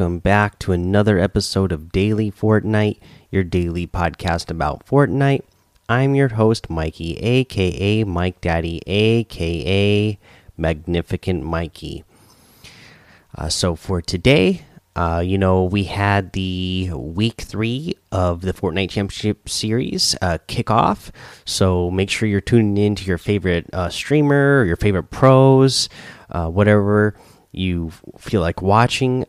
Welcome 0.00 0.20
back 0.20 0.58
to 0.60 0.72
another 0.72 1.18
episode 1.18 1.72
of 1.72 1.92
Daily 1.92 2.30
Fortnite, 2.30 2.98
your 3.30 3.44
daily 3.44 3.86
podcast 3.86 4.50
about 4.50 4.86
Fortnite. 4.86 5.42
I'm 5.90 6.14
your 6.14 6.28
host, 6.28 6.70
Mikey, 6.70 7.18
aka 7.18 8.04
Mike 8.04 8.40
Daddy, 8.40 8.80
aka 8.86 10.18
Magnificent 10.56 11.44
Mikey. 11.44 12.04
Uh, 13.36 13.50
so 13.50 13.76
for 13.76 14.00
today, 14.00 14.62
uh, 14.96 15.22
you 15.22 15.36
know, 15.36 15.64
we 15.64 15.84
had 15.84 16.32
the 16.32 16.92
week 16.94 17.42
three 17.42 17.92
of 18.10 18.40
the 18.40 18.54
Fortnite 18.54 18.88
Championship 18.88 19.50
Series 19.50 20.16
uh, 20.22 20.38
kickoff. 20.48 21.10
So 21.44 21.90
make 21.90 22.08
sure 22.08 22.26
you're 22.26 22.40
tuning 22.40 22.78
in 22.82 22.94
to 22.94 23.04
your 23.04 23.18
favorite 23.18 23.68
uh, 23.74 23.90
streamer, 23.90 24.64
your 24.64 24.76
favorite 24.76 25.10
pros, 25.10 25.90
uh, 26.30 26.48
whatever 26.48 27.14
you 27.52 27.92
feel 28.16 28.40
like 28.40 28.62
watching. 28.62 29.26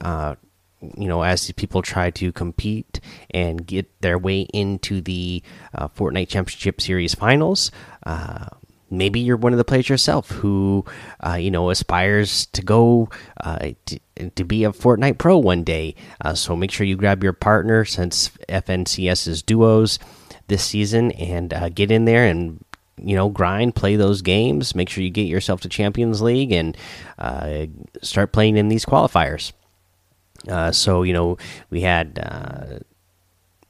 You 0.82 1.08
know, 1.08 1.24
as 1.24 1.52
people 1.52 1.82
try 1.82 2.10
to 2.12 2.32
compete 2.32 3.00
and 3.30 3.66
get 3.66 4.02
their 4.02 4.18
way 4.18 4.42
into 4.54 5.02
the 5.02 5.44
uh, 5.76 5.88
Fortnite 5.90 6.28
Championship 6.28 6.82
Series 6.82 7.14
finals. 7.14 7.72
Uh, 8.04 8.48
maybe 8.90 9.20
you're 9.20 9.38
one 9.38 9.54
of 9.54 9.58
the 9.58 9.64
players 9.64 9.90
yourself 9.90 10.30
who, 10.30 10.86
uh, 11.26 11.36
you 11.36 11.52
know, 11.52 11.70
aspires 11.70 12.48
to 12.48 12.62
go 12.62 13.10
uh, 13.42 13.70
to, 13.86 14.00
to, 14.36 14.44
be 14.44 14.64
a 14.64 14.72
Fortnite 14.72 15.18
pro 15.18 15.38
one 15.38 15.64
day. 15.64 15.96
Uh, 16.20 16.34
so 16.34 16.56
make 16.56 16.72
sure 16.72 16.86
you 16.86 16.98
grab 16.98 17.24
your 17.24 17.34
partner 17.34 17.86
since 17.86 18.30
FNCS 18.50 19.28
is 19.28 19.42
duos 19.42 20.00
this 20.48 20.64
season 20.64 21.12
and 21.14 21.54
uh, 21.54 21.70
get 21.70 21.92
in 21.92 22.06
there 22.06 22.26
and 22.26 22.64
you 22.98 23.16
know 23.16 23.30
grind 23.30 23.74
play 23.74 23.96
those 23.96 24.22
games 24.22 24.76
make 24.76 24.90
sure 24.90 25.02
you 25.02 25.10
get 25.10 25.24
yourself 25.24 25.62
to 25.62 25.70
champions 25.70 26.22
league 26.22 26.52
and 26.52 26.78
start 28.02 28.34
playing 28.34 28.58
in 28.58 28.68
these 28.68 28.86
qualifiers 28.86 29.54
uh, 30.48 30.72
so 30.72 31.04
you 31.04 31.14
know 31.14 31.38
we 31.70 31.82
had 31.82 32.20
uh, 32.22 32.80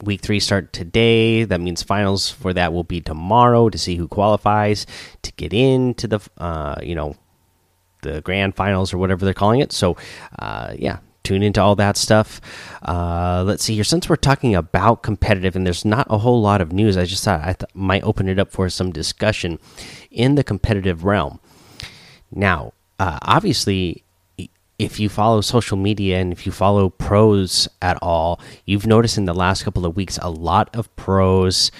week 0.02 0.20
three 0.20 0.40
start 0.40 0.72
today 0.72 1.44
that 1.44 1.60
means 1.60 1.82
finals 1.82 2.30
for 2.30 2.52
that 2.52 2.72
will 2.72 2.84
be 2.84 3.00
tomorrow 3.00 3.68
to 3.68 3.78
see 3.78 3.96
who 3.96 4.08
qualifies 4.08 4.86
to 5.22 5.32
get 5.32 5.52
into 5.52 6.06
the 6.06 6.20
uh, 6.38 6.76
you 6.82 6.94
know 6.94 7.16
the 8.02 8.20
grand 8.22 8.54
finals 8.56 8.92
or 8.92 8.98
whatever 8.98 9.24
they're 9.24 9.34
calling 9.34 9.60
it 9.60 9.72
so 9.72 9.96
uh, 10.38 10.72
yeah 10.78 10.98
tune 11.22 11.44
into 11.44 11.62
all 11.62 11.76
that 11.76 11.96
stuff. 11.96 12.40
Uh, 12.82 13.44
let's 13.46 13.62
see 13.62 13.76
here. 13.76 13.84
Since 13.84 14.08
we're 14.08 14.16
talking 14.16 14.56
about 14.56 15.04
competitive 15.04 15.54
and 15.54 15.64
there's 15.64 15.84
not 15.84 16.08
a 16.10 16.18
whole 16.18 16.42
lot 16.42 16.60
of 16.60 16.72
news, 16.72 16.96
I 16.96 17.04
just 17.04 17.22
thought 17.22 17.40
I 17.40 17.52
th 17.52 17.70
might 17.74 18.02
open 18.02 18.28
it 18.28 18.40
up 18.40 18.50
for 18.50 18.68
some 18.68 18.90
discussion 18.90 19.60
in 20.10 20.34
the 20.34 20.42
competitive 20.42 21.04
realm. 21.04 21.38
Now, 22.32 22.72
obviously, 22.98 24.02
if 24.82 24.98
you 25.00 25.08
follow 25.08 25.40
social 25.40 25.76
media 25.76 26.18
and 26.18 26.32
if 26.32 26.44
you 26.46 26.52
follow 26.52 26.90
pros 26.90 27.68
at 27.80 27.98
all, 28.02 28.40
you've 28.64 28.86
noticed 28.86 29.16
in 29.16 29.24
the 29.24 29.34
last 29.34 29.62
couple 29.62 29.86
of 29.86 29.96
weeks 29.96 30.18
a 30.20 30.30
lot 30.30 30.74
of 30.74 30.94
pros 30.96 31.70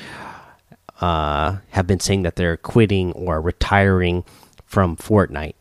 uh, 1.01 1.59
have 1.71 1.87
been 1.87 2.01
saying 2.01 2.23
that 2.23 2.37
they're 2.37 2.57
quitting 2.57 3.13
or 3.13 3.41
retiring 3.41 4.25
from 4.65 4.97
Fortnite 4.97 5.55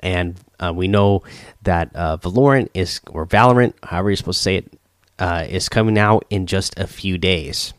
and 0.00 0.38
uh, 0.60 0.72
we 0.74 0.88
know 0.88 1.22
that 1.62 1.94
uh, 1.94 2.16
Valorant 2.18 2.68
is 2.74 3.00
or 3.10 3.26
Valorant, 3.26 3.74
however 3.82 4.10
you're 4.10 4.16
supposed 4.16 4.38
to 4.38 4.42
say 4.42 4.56
it, 4.56 4.72
uh, 5.18 5.44
is 5.48 5.68
coming 5.68 5.98
out 5.98 6.24
in 6.30 6.46
just 6.46 6.78
a 6.78 6.86
few 6.86 7.18
days. 7.18 7.72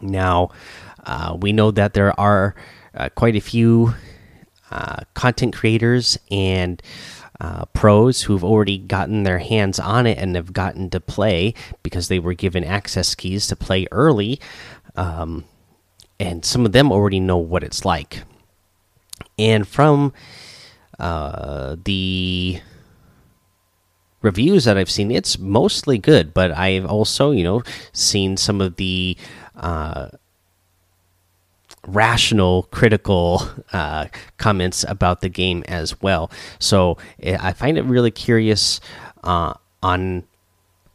Now, 0.00 0.50
uh, 1.04 1.36
we 1.38 1.52
know 1.52 1.70
that 1.72 1.94
there 1.94 2.18
are 2.18 2.54
uh, 2.94 3.08
quite 3.14 3.36
a 3.36 3.40
few 3.40 3.94
content 5.14 5.54
creators 5.54 6.18
and 6.32 6.82
pros 7.72 8.22
who've 8.22 8.44
already 8.44 8.78
gotten 8.78 9.24
their 9.24 9.38
hands 9.38 9.78
on 9.80 10.06
it 10.06 10.18
and 10.18 10.36
have 10.36 10.52
gotten 10.52 10.90
to 10.90 11.00
play 11.00 11.54
because 11.82 12.08
they 12.08 12.18
were 12.18 12.34
given 12.34 12.64
access 12.64 13.14
keys 13.14 13.46
to 13.48 13.56
play 13.56 13.86
early. 13.90 14.40
Um, 14.96 15.44
and 16.20 16.44
some 16.44 16.64
of 16.64 16.72
them 16.72 16.92
already 16.92 17.20
know 17.20 17.38
what 17.38 17.64
it's 17.64 17.84
like. 17.84 18.22
And 19.38 19.66
from 19.66 20.12
uh, 20.98 21.76
the 21.84 22.60
reviews 24.22 24.64
that 24.64 24.78
I've 24.78 24.90
seen, 24.90 25.10
it's 25.10 25.38
mostly 25.38 25.98
good, 25.98 26.32
but 26.32 26.52
I've 26.52 26.86
also, 26.86 27.32
you 27.32 27.44
know, 27.44 27.62
seen 27.92 28.36
some 28.36 28.60
of 28.60 28.76
the 28.76 29.16
uh, 29.56 30.08
rational, 31.86 32.64
critical 32.64 33.42
uh, 33.72 34.06
comments 34.38 34.84
about 34.88 35.20
the 35.20 35.28
game 35.28 35.64
as 35.68 36.00
well. 36.00 36.30
So 36.58 36.98
eh, 37.22 37.36
I 37.40 37.52
find 37.52 37.78
it 37.78 37.84
really 37.84 38.10
curious 38.10 38.80
uh, 39.22 39.54
on 39.82 40.24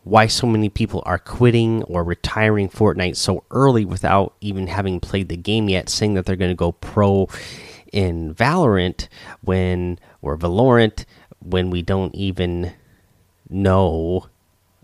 why 0.03 0.27
so 0.27 0.47
many 0.47 0.69
people 0.69 1.03
are 1.05 1.19
quitting 1.19 1.83
or 1.83 2.03
retiring 2.03 2.69
Fortnite 2.69 3.15
so 3.15 3.43
early 3.51 3.85
without 3.85 4.33
even 4.41 4.67
having 4.67 4.99
played 4.99 5.29
the 5.29 5.37
game 5.37 5.69
yet, 5.69 5.89
saying 5.89 6.15
that 6.15 6.25
they're 6.25 6.35
going 6.35 6.51
to 6.51 6.55
go 6.55 6.71
pro 6.71 7.27
in 7.91 8.33
Valorant 8.33 9.07
when 9.41 9.99
or 10.21 10.37
Valorant 10.37 11.05
when 11.39 11.69
we 11.69 11.81
don't 11.81 12.13
even 12.15 12.73
know 13.49 14.27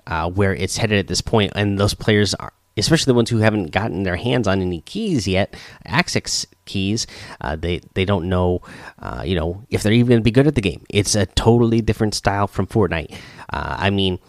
uh, 0.07 0.29
where 0.29 0.53
it's 0.53 0.77
headed 0.77 0.99
at 0.99 1.07
this 1.07 1.21
point, 1.21 1.53
and 1.55 1.79
those 1.79 1.93
players 1.93 2.33
are. 2.35 2.53
Especially 2.77 3.11
the 3.11 3.15
ones 3.15 3.29
who 3.29 3.37
haven't 3.37 3.71
gotten 3.71 4.03
their 4.03 4.17
hands 4.17 4.47
on 4.47 4.61
any 4.61 4.81
keys 4.81 5.27
yet, 5.27 5.55
access 5.85 6.45
keys, 6.65 7.07
uh, 7.39 7.55
they 7.55 7.79
they 7.93 8.03
don't 8.03 8.27
know, 8.27 8.61
uh, 8.99 9.23
you 9.25 9.35
know, 9.35 9.63
if 9.69 9.81
they're 9.81 9.93
even 9.93 10.07
going 10.07 10.19
to 10.19 10.23
be 10.23 10.31
good 10.31 10.47
at 10.47 10.55
the 10.55 10.61
game. 10.61 10.83
It's 10.89 11.15
a 11.15 11.25
totally 11.25 11.81
different 11.81 12.13
style 12.15 12.47
from 12.47 12.67
Fortnite. 12.67 13.13
Uh, 13.49 13.75
I 13.79 13.89
mean, 13.91 14.19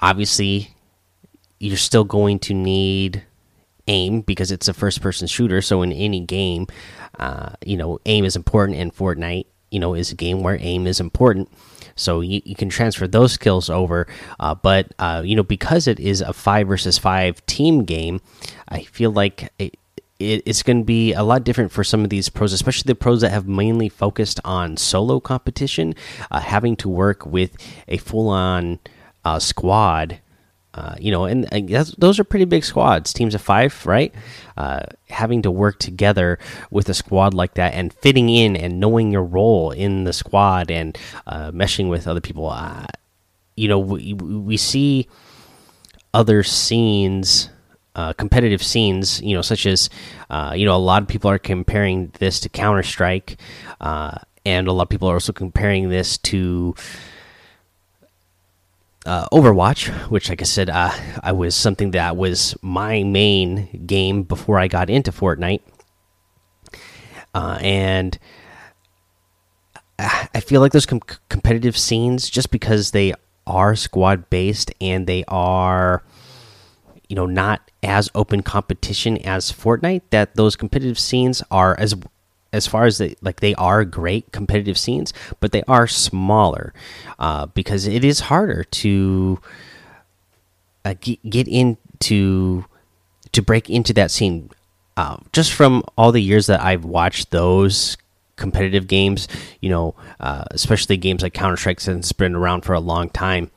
obviously, 0.00 0.74
you're 1.60 1.76
still 1.76 2.04
going 2.04 2.40
to 2.40 2.54
need 2.54 3.22
aim 3.86 4.22
because 4.22 4.50
it's 4.50 4.68
a 4.68 4.74
first 4.74 5.00
person 5.00 5.28
shooter. 5.28 5.60
So 5.62 5.82
in 5.82 5.92
any 5.92 6.20
game, 6.20 6.66
uh, 7.18 7.50
you 7.64 7.76
know, 7.76 7.98
aim 8.06 8.24
is 8.24 8.36
important, 8.36 8.78
and 8.78 8.94
Fortnite, 8.94 9.46
you 9.70 9.78
know, 9.78 9.94
is 9.94 10.10
a 10.10 10.16
game 10.16 10.42
where 10.42 10.58
aim 10.60 10.86
is 10.86 11.00
important. 11.00 11.48
So 12.00 12.20
you, 12.20 12.40
you 12.44 12.54
can 12.54 12.68
transfer 12.68 13.06
those 13.06 13.32
skills 13.32 13.68
over, 13.70 14.06
uh, 14.38 14.54
but 14.54 14.92
uh, 14.98 15.22
you 15.24 15.36
know, 15.36 15.42
because 15.42 15.86
it 15.86 16.00
is 16.00 16.20
a 16.20 16.32
five 16.32 16.68
versus 16.68 16.98
five 16.98 17.44
team 17.46 17.84
game, 17.84 18.20
I 18.68 18.82
feel 18.82 19.10
like 19.10 19.52
it, 19.58 19.76
it, 20.18 20.42
it's 20.46 20.62
going 20.62 20.78
to 20.78 20.84
be 20.84 21.12
a 21.12 21.22
lot 21.22 21.44
different 21.44 21.72
for 21.72 21.84
some 21.84 22.04
of 22.04 22.10
these 22.10 22.28
pros, 22.28 22.52
especially 22.52 22.88
the 22.88 22.94
pros 22.94 23.20
that 23.20 23.30
have 23.30 23.46
mainly 23.46 23.88
focused 23.88 24.40
on 24.44 24.76
solo 24.76 25.20
competition, 25.20 25.94
uh, 26.30 26.40
having 26.40 26.76
to 26.76 26.88
work 26.88 27.26
with 27.26 27.56
a 27.88 27.98
full-on 27.98 28.78
uh, 29.24 29.38
squad 29.38 30.20
uh, 30.72 30.94
you 31.00 31.10
know, 31.10 31.24
and, 31.24 31.52
and 31.52 31.68
those 31.98 32.20
are 32.20 32.24
pretty 32.24 32.44
big 32.44 32.64
squads, 32.64 33.12
teams 33.12 33.34
of 33.34 33.42
five, 33.42 33.84
right? 33.86 34.14
Uh, 34.60 34.84
having 35.08 35.40
to 35.40 35.50
work 35.50 35.78
together 35.78 36.38
with 36.70 36.86
a 36.90 36.92
squad 36.92 37.32
like 37.32 37.54
that 37.54 37.72
and 37.72 37.94
fitting 37.94 38.28
in 38.28 38.54
and 38.54 38.78
knowing 38.78 39.10
your 39.10 39.24
role 39.24 39.70
in 39.70 40.04
the 40.04 40.12
squad 40.12 40.70
and 40.70 40.98
uh, 41.26 41.50
meshing 41.50 41.88
with 41.88 42.06
other 42.06 42.20
people. 42.20 42.46
Uh, 42.50 42.84
you 43.56 43.68
know, 43.68 43.78
we, 43.78 44.12
we 44.12 44.58
see 44.58 45.08
other 46.12 46.42
scenes, 46.42 47.48
uh, 47.94 48.12
competitive 48.12 48.62
scenes, 48.62 49.22
you 49.22 49.34
know, 49.34 49.40
such 49.42 49.64
as, 49.64 49.88
you 50.54 50.66
know, 50.66 50.76
a 50.76 50.86
lot 50.92 51.00
of 51.00 51.08
people 51.08 51.30
are 51.30 51.38
comparing 51.38 52.12
this 52.18 52.38
to 52.40 52.50
Counter 52.50 52.82
Strike, 52.82 53.40
and 53.80 54.68
a 54.68 54.72
lot 54.72 54.82
of 54.82 54.88
people 54.90 55.08
are 55.08 55.14
also 55.14 55.32
comparing 55.32 55.88
this 55.88 56.18
to 56.18 56.74
uh, 59.06 59.26
Overwatch, 59.32 59.88
which, 60.10 60.28
like 60.28 60.40
I 60.40 60.44
said, 60.44 60.68
uh, 60.70 60.90
I 61.22 61.32
was 61.32 61.54
something 61.54 61.92
that 61.92 62.16
was 62.16 62.56
my 62.62 63.02
main 63.02 63.84
game 63.86 64.22
before 64.22 64.58
I 64.58 64.68
got 64.68 64.90
into 64.90 65.10
Fortnite, 65.12 65.62
uh, 67.34 67.58
and 67.60 68.18
I 69.98 70.40
feel 70.40 70.60
like 70.60 70.72
those 70.72 70.86
com 70.86 71.00
competitive 71.28 71.76
scenes, 71.76 72.30
just 72.30 72.50
because 72.50 72.92
they 72.92 73.12
are 73.46 73.76
squad 73.76 74.30
based 74.30 74.72
and 74.80 75.06
they 75.06 75.24
are, 75.28 76.02
you 77.08 77.16
know, 77.16 77.26
not 77.26 77.70
as 77.82 78.10
open 78.14 78.42
competition 78.42 79.18
as 79.18 79.50
Fortnite, 79.52 80.02
that 80.10 80.36
those 80.36 80.56
competitive 80.56 80.98
scenes 80.98 81.42
are 81.50 81.78
as 81.78 81.94
as 82.52 82.66
far 82.66 82.84
as 82.84 82.98
they 82.98 83.14
like 83.20 83.40
they 83.40 83.54
are 83.54 83.84
great 83.84 84.30
competitive 84.32 84.78
scenes 84.78 85.12
but 85.38 85.52
they 85.52 85.62
are 85.68 85.86
smaller 85.86 86.72
uh, 87.18 87.46
because 87.46 87.86
it 87.86 88.04
is 88.04 88.20
harder 88.20 88.64
to 88.64 89.40
uh, 90.84 90.94
get 91.02 91.46
into 91.48 92.64
to 93.32 93.42
break 93.42 93.70
into 93.70 93.92
that 93.92 94.10
scene. 94.10 94.50
Uh, 94.96 95.16
just 95.32 95.52
from 95.52 95.82
all 95.96 96.12
the 96.12 96.20
years 96.20 96.46
that 96.46 96.60
i've 96.60 96.84
watched 96.84 97.30
those 97.30 97.96
competitive 98.36 98.86
games 98.86 99.28
you 99.60 99.70
know 99.70 99.94
uh, 100.18 100.44
especially 100.50 100.96
games 100.96 101.22
like 101.22 101.32
counter-strike 101.32 101.80
since 101.80 102.06
it's 102.06 102.12
been 102.12 102.34
around 102.34 102.62
for 102.62 102.74
a 102.74 102.80
long 102.80 103.08
time 103.08 103.50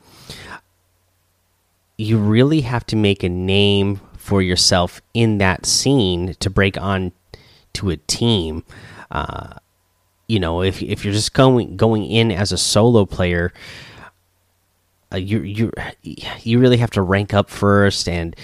you 1.98 2.18
really 2.18 2.62
have 2.62 2.86
to 2.86 2.96
make 2.96 3.22
a 3.22 3.28
name 3.28 4.00
for 4.16 4.40
yourself 4.40 5.02
in 5.12 5.38
that 5.38 5.66
scene 5.66 6.34
to 6.40 6.48
break 6.48 6.78
on 6.78 7.12
to 7.74 7.90
a 7.90 7.96
team. 7.96 8.64
Uh, 9.10 9.54
you 10.26 10.40
know, 10.40 10.62
if 10.62 10.82
if 10.82 11.04
you're 11.04 11.14
just 11.14 11.34
going 11.34 11.76
going 11.76 12.04
in 12.04 12.32
as 12.32 12.52
a 12.52 12.58
solo 12.58 13.04
player, 13.04 13.52
uh, 15.12 15.16
you 15.16 15.40
you 15.40 15.72
you 16.40 16.58
really 16.58 16.78
have 16.78 16.90
to 16.92 17.02
rank 17.02 17.34
up 17.34 17.50
first 17.50 18.08
and 18.08 18.34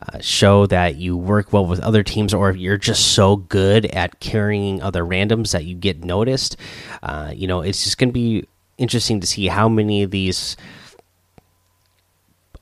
uh, 0.00 0.18
show 0.20 0.66
that 0.66 0.96
you 0.96 1.16
work 1.16 1.52
well 1.52 1.66
with 1.66 1.80
other 1.80 2.02
teams, 2.02 2.34
or 2.34 2.50
if 2.50 2.56
you're 2.56 2.76
just 2.76 3.14
so 3.14 3.36
good 3.36 3.86
at 3.86 4.20
carrying 4.20 4.82
other 4.82 5.02
randoms 5.02 5.52
that 5.52 5.64
you 5.64 5.74
get 5.74 6.04
noticed. 6.04 6.56
Uh, 7.02 7.32
you 7.34 7.46
know, 7.46 7.62
it's 7.62 7.84
just 7.84 7.98
going 7.98 8.08
to 8.08 8.12
be 8.12 8.46
interesting 8.76 9.20
to 9.20 9.26
see 9.26 9.48
how 9.48 9.68
many 9.68 10.02
of 10.02 10.10
these 10.10 10.56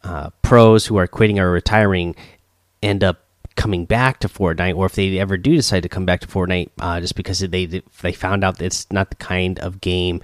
uh, 0.03 0.31
pros 0.43 0.87
who 0.87 0.97
are 0.97 1.07
quitting 1.07 1.39
or 1.39 1.51
retiring 1.51 2.15
end 2.83 3.03
up 3.03 3.26
coming 3.57 3.85
back 3.85 4.21
to 4.21 4.29
Fortnite, 4.29 4.77
or 4.77 4.87
if 4.87 4.95
they 4.95 5.19
ever 5.19 5.37
do 5.37 5.57
decide 5.57 5.83
to 5.83 5.89
come 5.89 6.07
back 6.07 6.21
to 6.21 6.27
Fortnite, 6.27 6.71
uh, 6.79 7.01
just 7.01 7.17
because 7.17 7.41
they 7.41 7.67
they 7.67 8.13
found 8.13 8.45
out 8.45 8.61
it's 8.61 8.91
not 8.93 9.11
the 9.11 9.17
kind 9.17 9.59
of 9.59 9.81
game 9.81 10.21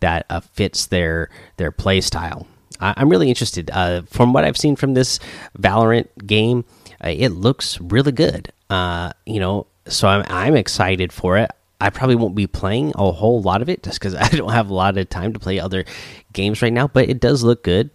that 0.00 0.26
uh, 0.30 0.40
fits 0.40 0.86
their 0.86 1.30
their 1.56 1.72
play 1.72 2.00
style. 2.00 2.46
I, 2.80 3.00
am 3.00 3.08
really 3.08 3.28
interested. 3.28 3.70
Uh, 3.72 4.02
from 4.02 4.32
what 4.32 4.44
I've 4.44 4.56
seen 4.56 4.76
from 4.76 4.94
this 4.94 5.18
Valorant 5.58 6.08
game, 6.26 6.64
uh, 7.02 7.08
it 7.08 7.30
looks 7.30 7.80
really 7.80 8.12
good. 8.12 8.52
Uh, 8.70 9.12
you 9.26 9.40
know, 9.40 9.66
so 9.86 10.08
I'm 10.08 10.24
I'm 10.28 10.56
excited 10.56 11.12
for 11.12 11.38
it. 11.38 11.50
I 11.80 11.90
probably 11.90 12.16
won't 12.16 12.34
be 12.34 12.46
playing 12.46 12.92
a 12.94 13.12
whole 13.12 13.42
lot 13.42 13.62
of 13.62 13.68
it 13.68 13.82
just 13.82 13.98
because 13.98 14.14
I 14.14 14.28
don't 14.28 14.52
have 14.52 14.70
a 14.70 14.74
lot 14.74 14.98
of 14.98 15.08
time 15.08 15.32
to 15.32 15.38
play 15.38 15.58
other 15.58 15.84
games 16.32 16.62
right 16.62 16.72
now. 16.72 16.88
But 16.88 17.08
it 17.08 17.20
does 17.20 17.42
look 17.42 17.62
good. 17.62 17.90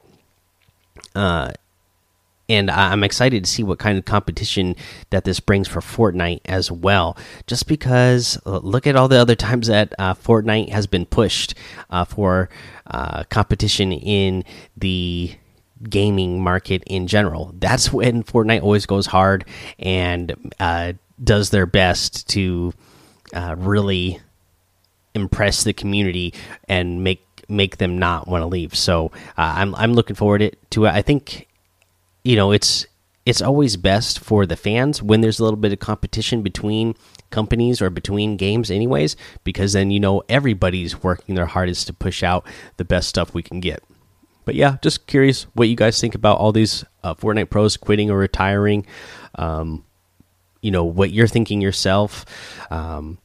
Uh, 1.16 1.52
and 2.50 2.72
I'm 2.72 3.04
excited 3.04 3.44
to 3.46 3.50
see 3.50 3.64
what 3.64 3.78
kind 3.78 3.98
of 3.98 4.06
competition 4.06 4.76
that 5.12 5.24
this 5.24 5.40
brings 5.40 5.68
for 5.68 5.82
Fortnite 5.82 6.42
as 6.46 6.72
well. 6.72 7.16
Just 7.46 7.68
because, 7.68 8.40
uh, 8.46 8.58
look 8.58 8.88
at 8.88 8.96
all 8.96 9.08
the 9.08 9.20
other 9.20 9.36
times 9.36 9.68
that 9.68 9.94
uh, 10.00 10.16
Fortnite 10.16 10.70
has 10.70 10.88
been 10.88 11.06
pushed 11.06 11.54
uh, 11.92 12.06
for 12.06 12.50
uh, 12.88 13.24
competition 13.26 13.92
in 13.92 14.44
the 14.76 15.36
gaming 15.88 16.42
market 16.44 16.84
in 16.88 17.06
general. 17.08 17.54
That's 17.58 17.94
when 17.94 18.24
Fortnite 18.24 18.64
always 18.64 18.88
goes 18.88 19.06
hard 19.06 19.46
and 19.78 20.52
uh, 20.60 20.94
does 21.24 21.52
their 21.52 21.68
best 21.68 22.28
to 22.30 22.74
really 23.58 24.20
impress 25.14 25.64
the 25.64 25.74
community 25.74 26.34
and 26.68 27.04
make 27.04 27.24
make 27.48 27.78
them 27.78 27.98
not 27.98 28.28
want 28.28 28.42
to 28.42 28.48
leave. 28.48 28.76
So 28.76 29.12
I'm 29.38 29.76
I'm 29.76 29.94
looking 29.94 30.16
forward 30.16 30.56
to 30.72 30.86
it. 30.86 30.90
I 30.90 31.02
think 31.02 31.48
you 32.24 32.36
know 32.36 32.52
it's 32.52 32.86
it's 33.26 33.42
always 33.42 33.78
best 33.78 34.20
for 34.20 34.46
the 34.46 34.56
fans 34.56 35.04
when 35.04 35.22
there's 35.22 35.40
a 35.40 35.44
little 35.44 35.58
bit 35.58 35.72
of 35.72 35.80
competition 35.80 36.42
between 36.42 36.96
companies 37.30 37.82
or 37.82 37.90
between 37.90 38.38
games 38.38 38.72
anyways 38.72 39.16
because 39.44 39.74
then 39.74 39.92
you 39.92 40.00
know 40.00 40.24
everybody's 40.30 41.04
working 41.04 41.36
their 41.36 41.46
hardest 41.46 41.86
to 41.88 41.94
push 41.94 42.24
out 42.24 42.46
the 42.78 42.86
best 42.86 43.08
stuff 43.08 43.34
we 43.34 43.44
can 43.44 43.60
get. 43.60 43.84
But 44.46 44.56
yeah 44.56 44.78
just 44.82 45.06
curious 45.06 45.44
what 45.54 45.68
you 45.68 45.76
guys 45.76 46.02
think 46.02 46.16
about 46.16 46.40
all 46.40 46.52
these 46.52 46.84
uh, 47.04 47.14
fortnite 47.14 47.50
pros 47.50 47.78
quitting 47.78 48.10
or 48.10 48.18
retiring. 48.18 48.86
Um, 49.36 49.86
you 50.62 50.72
know 50.72 50.84
what 50.84 51.12
you're 51.12 51.28
thinking 51.28 51.62
yourself. 51.62 52.26
Um, 52.72 53.20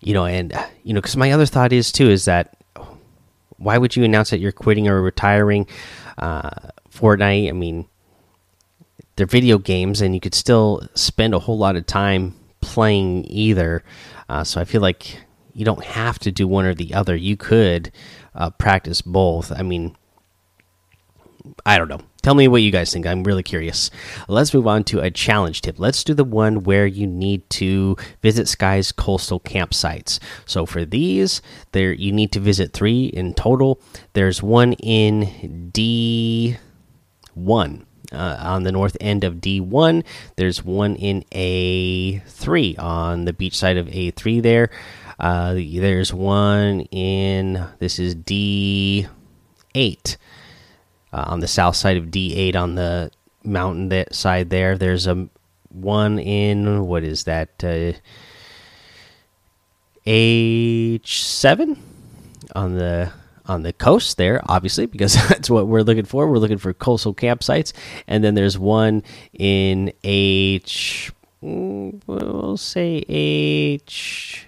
you 0.00 0.14
know 0.14 0.24
and 0.24 0.52
you 0.84 0.94
know 0.94 1.00
because 1.00 1.16
my 1.16 1.32
other 1.32 1.46
thought 1.46 1.72
is 1.72 1.90
too 1.90 2.10
is 2.10 2.26
that 2.26 2.56
why 3.56 3.78
would 3.78 3.96
you 3.96 4.04
announce 4.04 4.30
that 4.30 4.38
you're 4.38 4.52
quitting 4.52 4.88
or 4.88 5.00
retiring 5.02 5.66
uh, 6.18 6.50
fortnite? 6.92 7.48
I 7.48 7.52
mean 7.52 7.86
video 9.26 9.58
games, 9.58 10.00
and 10.00 10.14
you 10.14 10.20
could 10.20 10.34
still 10.34 10.82
spend 10.94 11.34
a 11.34 11.38
whole 11.38 11.58
lot 11.58 11.76
of 11.76 11.86
time 11.86 12.34
playing 12.60 13.24
either. 13.28 13.82
Uh, 14.28 14.44
so 14.44 14.60
I 14.60 14.64
feel 14.64 14.80
like 14.80 15.18
you 15.52 15.64
don't 15.64 15.84
have 15.84 16.18
to 16.20 16.32
do 16.32 16.48
one 16.48 16.64
or 16.64 16.74
the 16.74 16.94
other. 16.94 17.14
You 17.14 17.36
could 17.36 17.92
uh, 18.34 18.50
practice 18.50 19.02
both. 19.02 19.52
I 19.52 19.62
mean, 19.62 19.96
I 21.66 21.76
don't 21.76 21.88
know. 21.88 22.00
Tell 22.22 22.34
me 22.36 22.46
what 22.46 22.62
you 22.62 22.70
guys 22.70 22.92
think. 22.92 23.04
I'm 23.04 23.24
really 23.24 23.42
curious. 23.42 23.90
Let's 24.28 24.54
move 24.54 24.68
on 24.68 24.84
to 24.84 25.00
a 25.00 25.10
challenge 25.10 25.60
tip. 25.60 25.80
Let's 25.80 26.04
do 26.04 26.14
the 26.14 26.24
one 26.24 26.62
where 26.62 26.86
you 26.86 27.04
need 27.04 27.50
to 27.50 27.96
visit 28.22 28.46
Skye's 28.46 28.92
coastal 28.92 29.40
campsites. 29.40 30.20
So 30.46 30.64
for 30.64 30.84
these, 30.84 31.42
there 31.72 31.92
you 31.92 32.12
need 32.12 32.30
to 32.32 32.40
visit 32.40 32.72
three 32.72 33.06
in 33.06 33.34
total. 33.34 33.80
There's 34.12 34.40
one 34.40 34.74
in 34.74 35.70
D 35.72 36.58
one 37.34 37.86
uh, 38.12 38.36
on 38.40 38.62
the 38.62 38.72
north 38.72 38.96
end 39.00 39.24
of 39.24 39.36
D1. 39.36 40.04
There's 40.36 40.64
one 40.64 40.96
in 40.96 41.24
A3 41.32 42.78
on 42.78 43.24
the 43.24 43.32
beach 43.32 43.56
side 43.56 43.76
of 43.76 43.86
A3 43.86 44.42
there. 44.42 44.70
Uh, 45.18 45.54
there's 45.54 46.12
one 46.12 46.80
in, 46.90 47.64
this 47.78 47.98
is 47.98 48.14
D8 48.14 49.06
uh, 51.12 51.24
on 51.26 51.40
the 51.40 51.48
south 51.48 51.76
side 51.76 51.96
of 51.96 52.06
D8 52.06 52.56
on 52.56 52.74
the 52.74 53.10
mountain 53.44 53.88
that 53.90 54.14
side 54.14 54.50
there. 54.50 54.76
There's 54.76 55.06
a 55.06 55.28
one 55.68 56.18
in, 56.18 56.86
what 56.86 57.04
is 57.04 57.24
that? 57.24 57.62
Uh, 57.62 57.92
H7 60.06 61.78
on 62.54 62.74
the 62.74 63.12
on 63.52 63.62
the 63.62 63.72
coast 63.72 64.16
there, 64.16 64.42
obviously, 64.46 64.86
because 64.86 65.14
that's 65.28 65.50
what 65.50 65.68
we're 65.68 65.82
looking 65.82 66.04
for. 66.04 66.26
We're 66.26 66.38
looking 66.38 66.58
for 66.58 66.72
coastal 66.72 67.14
campsites, 67.14 67.72
and 68.08 68.24
then 68.24 68.34
there's 68.34 68.58
one 68.58 69.02
in 69.32 69.92
H. 70.02 71.12
Mm, 71.42 72.00
we'll 72.06 72.56
say 72.56 73.04
H 73.08 74.46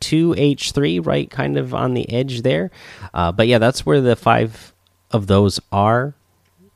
two 0.00 0.34
H 0.36 0.72
three, 0.72 0.98
right, 0.98 1.30
kind 1.30 1.56
of 1.56 1.74
on 1.74 1.94
the 1.94 2.10
edge 2.12 2.42
there. 2.42 2.70
Uh, 3.14 3.32
but 3.32 3.46
yeah, 3.46 3.58
that's 3.58 3.86
where 3.86 4.00
the 4.00 4.16
five 4.16 4.72
of 5.10 5.26
those 5.26 5.60
are. 5.72 6.14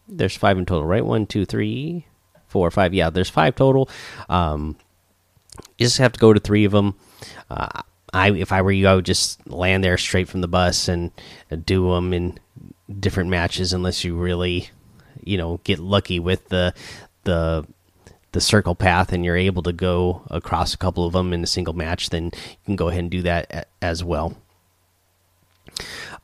There's 0.09 0.37
five 0.37 0.59
in 0.59 0.67
total, 0.67 0.87
right? 0.87 1.05
One, 1.05 1.27
two, 1.27 1.45
three, 1.45 2.07
four, 2.49 2.71
five. 2.71 2.93
Yeah, 2.95 3.11
there's 3.11 3.31
five 3.31 3.55
total. 3.55 3.89
Um, 4.29 4.77
you 5.79 5.87
just 5.87 5.99
have 5.99 6.13
to 6.13 6.21
go 6.21 6.33
to 6.33 6.41
three 6.41 6.65
of 6.65 6.73
them. 6.73 6.95
Uh, 7.51 7.83
I 8.13 8.31
if 8.31 8.53
I 8.53 8.63
were 8.63 8.73
you, 8.73 8.89
I 8.89 8.95
would 8.95 9.07
just 9.07 9.47
land 9.49 9.83
there 9.83 9.99
straight 9.99 10.29
from 10.29 10.41
the 10.41 10.49
bus 10.49 10.89
and 10.89 11.11
do 11.65 11.93
them 11.93 12.13
in 12.13 12.39
different 13.01 13.31
matches, 13.31 13.73
unless 13.73 14.05
you 14.05 14.17
really, 14.17 14.71
you 15.23 15.39
know, 15.39 15.61
get 15.65 15.79
lucky 15.79 16.19
with 16.19 16.49
the 16.49 16.75
the 17.25 17.67
the 18.33 18.41
circle 18.41 18.75
path 18.75 19.13
and 19.13 19.25
you're 19.25 19.37
able 19.37 19.63
to 19.63 19.73
go 19.73 20.23
across 20.31 20.73
a 20.73 20.79
couple 20.79 21.07
of 21.07 21.13
them 21.13 21.33
in 21.33 21.43
a 21.43 21.47
single 21.47 21.75
match. 21.75 22.11
Then 22.11 22.27
you 22.27 22.65
can 22.65 22.77
go 22.77 22.89
ahead 22.89 23.01
and 23.01 23.11
do 23.11 23.23
that 23.23 23.69
as 23.81 24.03
well. 24.03 24.37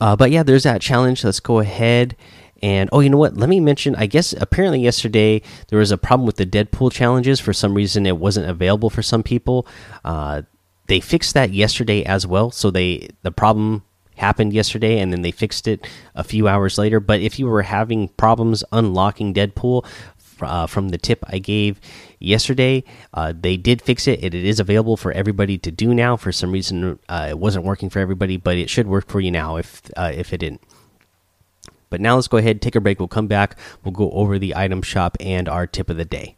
Uh, 0.01 0.17
but 0.17 0.31
yeah, 0.31 0.43
there's 0.43 0.65
that 0.65 0.81
challenge. 0.81 1.25
Let's 1.25 1.41
go 1.41 1.59
ahead 1.59 2.17
and 2.63 2.89
oh, 2.93 3.01
you 3.01 3.09
know 3.09 3.19
what? 3.19 3.37
Let 3.37 3.49
me 3.49 3.61
mention. 3.61 3.95
I 3.95 4.07
guess 4.07 4.33
apparently 4.33 4.81
yesterday 4.81 5.43
there 5.69 5.79
was 5.79 5.91
a 5.91 5.99
problem 5.99 6.27
with 6.27 6.37
the 6.37 6.47
Deadpool 6.47 6.93
challenges. 6.93 7.41
For 7.41 7.53
some 7.53 7.75
reason, 7.75 8.05
it 8.05 8.17
wasn't 8.17 8.51
available 8.51 8.91
for 8.91 9.03
some 9.03 9.23
people. 9.23 9.67
Uh, 10.05 10.43
they 10.89 11.01
fixed 11.01 11.35
that 11.35 11.53
yesterday 11.53 12.03
as 12.05 12.27
well. 12.27 12.51
So 12.51 12.71
they 12.71 13.09
the 13.23 13.31
problem 13.31 13.85
happened 14.17 14.53
yesterday 14.53 14.99
and 14.99 15.13
then 15.13 15.23
they 15.23 15.31
fixed 15.31 15.69
it 15.69 15.87
a 16.15 16.25
few 16.25 16.49
hours 16.49 16.77
later. 16.77 16.99
But 16.99 17.21
if 17.21 17.39
you 17.39 17.47
were 17.47 17.63
having 17.63 18.09
problems 18.09 18.65
unlocking 18.73 19.33
Deadpool 19.33 19.87
uh, 20.41 20.67
from 20.67 20.89
the 20.89 20.99
tip 20.99 21.25
I 21.29 21.39
gave 21.39 21.81
yesterday, 22.19 22.85
uh, 23.15 23.33
they 23.39 23.57
did 23.57 23.81
fix 23.81 24.09
it. 24.09 24.23
it. 24.25 24.35
Is 24.35 24.61
available 24.61 24.97
for 24.97 25.13
everybody 25.13 25.59
to 25.59 25.71
do 25.71 25.95
now. 25.95 26.17
For 26.17 26.33
some 26.33 26.53
reason, 26.53 26.99
uh, 27.09 27.27
it 27.31 27.39
wasn't 27.39 27.65
working 27.65 27.91
for 27.91 28.01
everybody, 28.01 28.37
but 28.37 28.57
it 28.57 28.69
should 28.71 28.89
work 28.89 29.09
for 29.09 29.21
you 29.21 29.31
now 29.31 29.57
if 29.57 29.83
uh, 29.97 30.13
if 30.15 30.33
it 30.33 30.39
didn't. 30.39 30.63
But 31.91 32.01
now 32.01 32.17
let's 32.17 32.29
go 32.29 32.37
ahead, 32.37 32.61
take 32.61 32.77
a 32.77 32.81
break. 32.81 32.99
We'll 32.99 33.09
come 33.09 33.29
back. 33.29 33.59
We'll 33.83 33.93
go 33.93 34.11
over 34.11 34.39
the 34.39 34.55
item 34.55 34.83
shop 34.83 35.17
and 35.21 35.49
our 35.49 35.67
tip 35.67 35.89
of 35.89 35.97
the 35.97 36.05
day. 36.05 36.38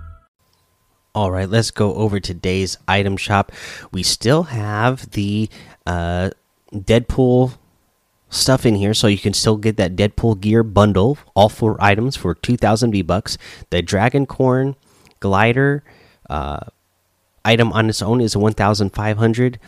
All 1.13 1.29
right, 1.29 1.49
let's 1.49 1.71
go 1.71 1.93
over 1.95 2.21
today's 2.21 2.77
item 2.87 3.17
shop. 3.17 3.51
We 3.91 4.01
still 4.01 4.43
have 4.43 5.11
the 5.11 5.49
uh, 5.85 6.29
Deadpool 6.73 7.57
stuff 8.29 8.65
in 8.65 8.75
here, 8.75 8.93
so 8.93 9.07
you 9.07 9.17
can 9.17 9.33
still 9.33 9.57
get 9.57 9.75
that 9.75 9.97
Deadpool 9.97 10.39
gear 10.39 10.63
bundle, 10.63 11.17
all 11.35 11.49
four 11.49 11.75
items 11.83 12.15
for 12.15 12.33
2,000 12.33 12.93
V 12.93 13.01
bucks. 13.01 13.37
The 13.71 13.83
Dragacorn 13.83 14.75
glider 15.19 15.83
uh, 16.29 16.61
item 17.43 17.73
on 17.73 17.89
its 17.89 18.01
own 18.01 18.21
is 18.21 18.37
1,500. 18.37 19.59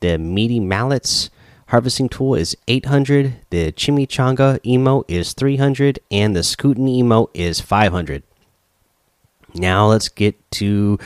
The 0.00 0.18
meaty 0.18 0.60
mallets 0.60 1.30
harvesting 1.68 2.10
tool 2.10 2.34
is 2.34 2.54
800. 2.68 3.36
The 3.48 3.72
chimichanga 3.72 4.60
emote 4.66 5.04
is 5.08 5.32
300, 5.32 5.98
and 6.10 6.36
the 6.36 6.42
scootin 6.42 6.88
emote 6.88 7.30
is 7.32 7.62
500. 7.62 8.22
Now 9.54 9.86
let's 9.86 10.08
get 10.08 10.50
to 10.52 10.98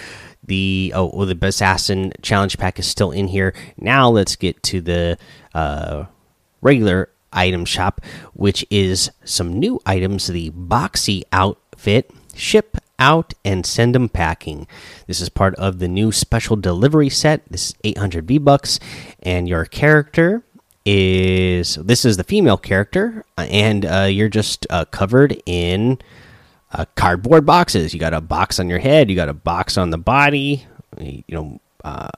the 0.46 0.92
oh 0.94 1.10
well, 1.14 1.26
the 1.26 1.46
assassin 1.46 2.12
challenge 2.22 2.58
pack 2.58 2.78
is 2.78 2.86
still 2.86 3.10
in 3.10 3.28
here. 3.28 3.54
Now 3.76 4.08
let's 4.08 4.36
get 4.36 4.62
to 4.64 4.80
the 4.80 5.18
uh, 5.54 6.04
regular 6.60 7.10
item 7.32 7.64
shop, 7.64 8.00
which 8.32 8.64
is 8.70 9.10
some 9.24 9.52
new 9.52 9.80
items. 9.86 10.26
The 10.26 10.50
boxy 10.50 11.22
outfit 11.32 12.10
ship 12.34 12.76
out 12.98 13.34
and 13.44 13.66
send 13.66 13.94
them 13.94 14.08
packing. 14.08 14.66
This 15.06 15.20
is 15.20 15.28
part 15.28 15.54
of 15.56 15.78
the 15.78 15.88
new 15.88 16.12
special 16.12 16.56
delivery 16.56 17.08
set. 17.08 17.42
This 17.50 17.70
is 17.70 17.74
800 17.84 18.26
V 18.26 18.38
bucks, 18.38 18.78
and 19.22 19.48
your 19.48 19.64
character 19.64 20.42
is 20.86 21.76
this 21.76 22.04
is 22.04 22.16
the 22.16 22.24
female 22.24 22.58
character, 22.58 23.24
and 23.38 23.84
uh, 23.86 24.02
you're 24.02 24.28
just 24.28 24.66
uh, 24.70 24.84
covered 24.86 25.40
in 25.46 25.98
uh, 26.74 26.84
cardboard 26.96 27.46
boxes. 27.46 27.94
You 27.94 28.00
got 28.00 28.14
a 28.14 28.20
box 28.20 28.58
on 28.58 28.68
your 28.68 28.80
head, 28.80 29.08
you 29.08 29.16
got 29.16 29.28
a 29.28 29.34
box 29.34 29.78
on 29.78 29.90
the 29.90 29.98
body, 29.98 30.66
you 30.98 31.22
know, 31.28 31.60
uh, 31.84 32.10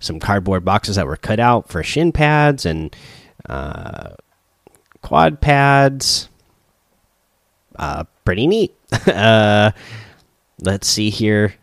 some 0.00 0.20
cardboard 0.20 0.64
boxes 0.64 0.96
that 0.96 1.06
were 1.06 1.16
cut 1.16 1.40
out 1.40 1.68
for 1.68 1.82
shin 1.82 2.12
pads 2.12 2.66
and 2.66 2.94
uh, 3.48 4.10
quad 5.02 5.40
pads. 5.40 6.28
Uh, 7.76 8.04
pretty 8.24 8.46
neat. 8.46 8.74
uh, 9.06 9.70
let's 10.60 10.86
see 10.86 11.08
here. 11.08 11.54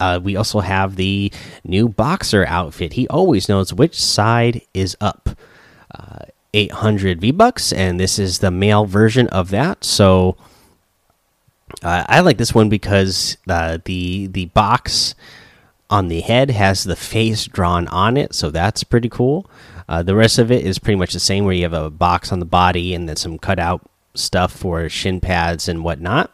Uh, 0.00 0.20
we 0.22 0.36
also 0.36 0.60
have 0.60 0.96
the 0.96 1.30
new 1.64 1.88
boxer 1.88 2.46
outfit. 2.46 2.94
He 2.94 3.06
always 3.08 3.48
knows 3.48 3.74
which 3.74 4.00
side 4.00 4.62
is 4.72 4.96
up. 5.00 5.30
Uh, 5.94 6.26
800 6.54 7.20
V 7.20 7.32
bucks, 7.32 7.72
and 7.72 7.98
this 7.98 8.18
is 8.18 8.38
the 8.38 8.50
male 8.50 8.84
version 8.84 9.26
of 9.28 9.50
that. 9.50 9.82
So 9.82 10.36
uh, 11.82 12.04
I 12.08 12.20
like 12.20 12.38
this 12.38 12.54
one 12.54 12.68
because 12.68 13.36
uh, 13.48 13.78
the 13.84 14.26
the 14.28 14.46
box 14.46 15.14
on 15.90 16.08
the 16.08 16.20
head 16.20 16.50
has 16.50 16.84
the 16.84 16.96
face 16.96 17.46
drawn 17.46 17.88
on 17.88 18.16
it, 18.16 18.34
so 18.34 18.50
that's 18.50 18.84
pretty 18.84 19.08
cool. 19.08 19.50
Uh, 19.88 20.02
the 20.02 20.14
rest 20.14 20.38
of 20.38 20.50
it 20.50 20.64
is 20.64 20.78
pretty 20.78 20.98
much 20.98 21.12
the 21.12 21.20
same, 21.20 21.44
where 21.44 21.54
you 21.54 21.62
have 21.62 21.72
a 21.72 21.90
box 21.90 22.32
on 22.32 22.40
the 22.40 22.46
body 22.46 22.94
and 22.94 23.08
then 23.08 23.16
some 23.16 23.38
cutout 23.38 23.82
stuff 24.14 24.52
for 24.52 24.88
shin 24.88 25.20
pads 25.20 25.68
and 25.68 25.84
whatnot. 25.84 26.32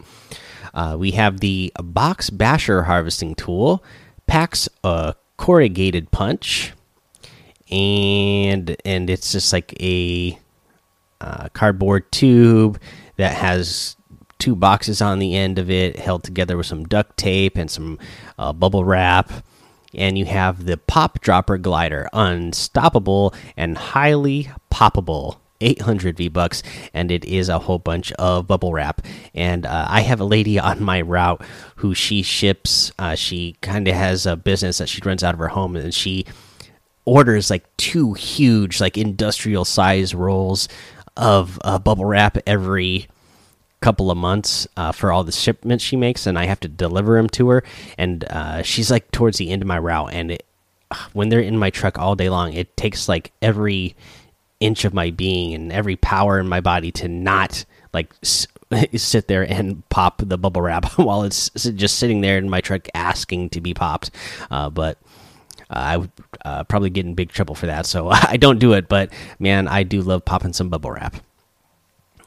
Uh, 0.73 0.97
we 0.99 1.13
have 1.13 1.41
the 1.41 1.73
box 1.83 2.31
basher 2.31 2.85
harvesting 2.85 3.35
tool, 3.35 3.83
packs 4.27 4.69
a 4.85 5.15
corrugated 5.37 6.11
punch, 6.11 6.73
and 7.71 8.77
and 8.85 9.11
it's 9.11 9.33
just 9.33 9.53
like 9.53 9.75
a 9.83 10.39
uh, 11.21 11.49
cardboard 11.53 12.11
tube 12.13 12.81
that 13.17 13.35
has 13.35 13.97
two 14.41 14.57
boxes 14.57 15.01
on 15.01 15.19
the 15.21 15.37
end 15.37 15.59
of 15.59 15.71
it 15.71 15.97
held 15.97 16.25
together 16.25 16.57
with 16.57 16.67
some 16.67 16.85
duct 16.85 17.17
tape 17.17 17.57
and 17.57 17.71
some 17.71 17.99
uh, 18.39 18.53
bubble 18.53 18.85
wrap 18.85 19.31
and 19.95 20.17
you 20.17 20.25
have 20.25 20.65
the 20.65 20.77
pop 20.77 21.21
dropper 21.21 21.59
glider 21.59 22.09
unstoppable 22.13 23.35
and 23.57 23.77
highly 23.77 24.51
poppable 24.73 25.39
800 25.61 26.17
V 26.17 26.29
bucks, 26.29 26.63
and 26.95 27.11
it 27.11 27.25
is 27.25 27.49
a 27.49 27.59
whole 27.59 27.79
bunch 27.79 28.13
of 28.13 28.47
bubble 28.47 28.73
wrap. 28.73 29.03
And 29.35 29.67
uh, 29.67 29.87
I 29.89 30.01
have 30.01 30.21
a 30.21 30.25
lady 30.25 30.59
on 30.59 30.83
my 30.83 31.03
route 31.03 31.43
who 31.77 31.95
she 31.95 32.23
ships. 32.23 32.93
Uh, 32.99 33.15
she 33.15 33.57
kind 33.61 33.87
of 33.87 33.95
has 33.95 34.27
a 34.27 34.37
business 34.37 34.79
that 34.79 34.89
she 34.89 35.03
runs 35.05 35.23
out 35.23 35.35
of 35.35 35.41
her 35.41 35.49
home, 35.49 35.77
and 35.77 35.93
she 35.93 36.25
orders 37.05 37.51
like 37.51 37.65
two 37.77 38.15
huge, 38.15 38.81
like 38.81 38.97
industrial 38.97 39.65
size 39.65 40.15
rolls 40.15 40.69
of 41.17 41.59
uh, 41.63 41.79
bubble 41.79 42.07
wrap 42.07 42.39
every 42.47 43.09
couple 43.81 44.11
of 44.11 44.19
months 44.19 44.67
uh, 44.77 44.93
for 44.93 45.13
all 45.13 45.25
the 45.25 45.33
shipments 45.33 45.83
she 45.83 45.97
makes, 45.97 46.27
and 46.27 46.39
I 46.39 46.47
have 46.47 46.61
to 46.61 46.69
deliver 46.69 47.17
them 47.17 47.29
to 47.31 47.49
her. 47.51 47.65
And 47.99 48.25
uh, 48.25 48.63
she's 48.63 48.91
like 48.91 49.11
towards 49.11 49.39
the 49.39 49.51
end 49.51 49.63
of 49.63 49.69
my 49.69 49.79
route, 49.79 50.13
and 50.13 50.33
it, 50.33 50.47
when 51.13 51.29
they're 51.29 51.41
in 51.41 51.59
my 51.59 51.71
truck 51.71 51.99
all 51.99 52.17
day 52.17 52.29
long, 52.29 52.53
it 52.53 52.77
takes 52.77 53.09
like 53.09 53.33
every 53.41 53.95
inch 54.61 54.85
of 54.85 54.93
my 54.93 55.11
being 55.11 55.55
and 55.55 55.73
every 55.73 55.97
power 55.97 56.39
in 56.39 56.47
my 56.47 56.61
body 56.61 56.93
to 56.93 57.09
not 57.09 57.65
like 57.95 58.13
sit 58.97 59.27
there 59.27 59.43
and 59.43 59.89
pop 59.89 60.23
the 60.25 60.39
bubble 60.39 60.63
wrap 60.63 60.85
while 60.99 61.23
it's 61.23 61.51
just 61.51 61.99
sitting 61.99 62.21
there 62.21 62.39
in 62.39 62.49
my 62.49 62.61
truck 62.61 62.87
asking 62.95 63.51
to 63.51 63.61
be 63.61 63.75
popped. 63.75 64.11
Uh, 64.51 64.69
but 64.71 64.99
uh, 65.71 65.75
I 65.75 65.97
would 65.97 66.11
uh, 66.45 66.65
probably 66.65 66.91
get 66.91 67.07
in 67.07 67.15
big 67.15 67.31
trouble 67.31 67.55
for 67.55 67.67
that, 67.67 67.87
so 67.87 68.09
I 68.11 68.37
don't 68.37 68.59
do 68.59 68.73
it. 68.75 68.89
But 68.89 69.13
man, 69.39 69.69
I 69.69 69.83
do 69.83 70.03
love 70.03 70.25
popping 70.25 70.53
some 70.53 70.69
bubble 70.69 70.91
wrap. 70.91 71.17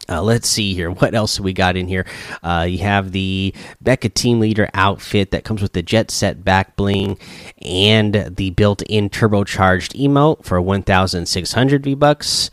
Uh, 0.10 0.22
let's 0.22 0.48
see 0.48 0.74
here. 0.74 0.92
What 0.92 1.16
else 1.16 1.40
we 1.40 1.54
got 1.54 1.78
in 1.78 1.88
here? 1.88 2.06
Uh, 2.42 2.66
you 2.70 2.80
have 2.80 3.12
the 3.12 3.54
Mecha 3.84 4.14
Team 4.14 4.40
Leader 4.40 4.70
outfit 4.74 5.32
that 5.32 5.44
comes 5.44 5.62
with 5.62 5.74
the 5.74 5.82
Jet 5.82 6.12
Set 6.12 6.44
back 6.44 6.76
bling 6.76 7.18
and 7.62 8.36
the 8.36 8.52
built-in 8.52 9.10
turbocharged 9.10 10.00
emote 10.00 10.44
for 10.44 10.62
1,600 10.62 11.84
V 11.84 11.96
bucks. 11.96 12.52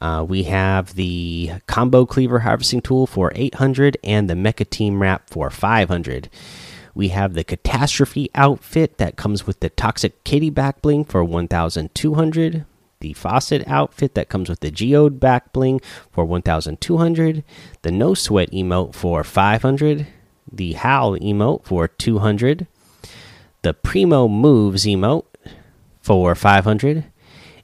Uh, 0.00 0.24
we 0.28 0.44
have 0.44 0.94
the 0.94 1.52
Combo 1.66 2.04
Cleaver 2.04 2.40
Harvesting 2.40 2.82
Tool 2.82 3.06
for 3.06 3.32
800 3.34 3.96
and 4.04 4.28
the 4.28 4.34
Mecha 4.34 4.68
Team 4.68 5.00
Wrap 5.00 5.30
for 5.30 5.50
500. 5.50 6.28
We 6.94 7.08
have 7.08 7.34
the 7.34 7.44
Catastrophe 7.44 8.30
outfit 8.34 8.98
that 8.98 9.16
comes 9.16 9.46
with 9.46 9.60
the 9.60 9.70
Toxic 9.70 10.22
Kitty 10.24 10.50
back 10.50 10.82
bling 10.82 11.04
for 11.04 11.24
1,200 11.24 12.66
the 13.04 13.12
Facet 13.12 13.62
outfit 13.68 14.14
that 14.14 14.30
comes 14.30 14.48
with 14.48 14.60
the 14.60 14.70
geode 14.70 15.20
back 15.20 15.52
bling 15.52 15.78
for 16.10 16.24
1200 16.24 17.44
the 17.82 17.92
no 17.92 18.14
sweat 18.14 18.50
emote 18.50 18.94
for 18.94 19.22
500 19.22 20.06
the 20.50 20.72
howl 20.72 21.18
emote 21.18 21.66
for 21.66 21.86
200 21.86 22.66
the 23.60 23.74
primo 23.74 24.26
moves 24.26 24.86
emote 24.86 25.26
for 26.00 26.34
500 26.34 27.04